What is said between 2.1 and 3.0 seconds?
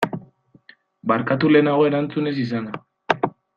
ez izana.